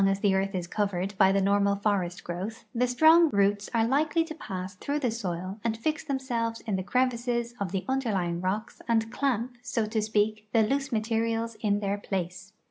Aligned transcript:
as 0.07 0.21
the 0.21 0.33
earth 0.33 0.55
is 0.55 0.65
covered 0.65 1.13
hy 1.19 1.31
the 1.31 1.39
normal 1.41 1.75
forest 1.75 2.23
growth 2.23 2.65
the 2.73 2.87
strong 2.87 3.29
roots 3.29 3.69
are 3.71 3.85
likely 3.87 4.23
to 4.23 4.33
pass 4.33 4.73
through 4.75 4.97
the 4.97 5.11
soil 5.11 5.59
and 5.63 5.77
fix 5.77 6.03
themselves 6.05 6.59
in 6.61 6.75
the 6.75 6.81
crevices 6.81 7.53
of 7.59 7.71
the 7.71 7.85
underlying 7.87 8.41
rocks 8.41 8.81
and 8.87 9.11
clamp, 9.11 9.55
so 9.61 9.85
to 9.85 10.01
speak, 10.01 10.47
the 10.53 10.63
loose 10.63 10.91
materials 10.91 11.55
in 11.61 11.81
their 11.81 11.99
place. 11.99 12.51